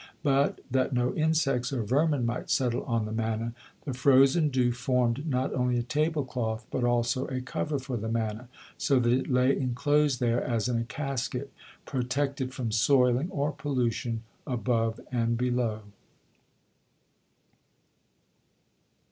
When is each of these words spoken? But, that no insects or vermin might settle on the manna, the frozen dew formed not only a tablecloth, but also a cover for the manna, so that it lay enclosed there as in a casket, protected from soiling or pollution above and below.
But, 0.23 0.61
that 0.71 0.93
no 0.93 1.13
insects 1.13 1.71
or 1.71 1.83
vermin 1.83 2.25
might 2.25 2.49
settle 2.49 2.81
on 2.85 3.05
the 3.05 3.11
manna, 3.11 3.53
the 3.85 3.93
frozen 3.93 4.49
dew 4.49 4.71
formed 4.71 5.27
not 5.27 5.53
only 5.53 5.77
a 5.77 5.83
tablecloth, 5.83 6.65
but 6.71 6.83
also 6.83 7.27
a 7.27 7.39
cover 7.39 7.77
for 7.77 7.97
the 7.97 8.09
manna, 8.09 8.49
so 8.79 8.99
that 8.99 9.13
it 9.13 9.29
lay 9.29 9.55
enclosed 9.55 10.19
there 10.19 10.43
as 10.43 10.67
in 10.67 10.79
a 10.79 10.85
casket, 10.85 11.53
protected 11.85 12.51
from 12.51 12.71
soiling 12.71 13.29
or 13.29 13.51
pollution 13.51 14.23
above 14.47 14.99
and 15.11 15.37
below. 15.37 15.81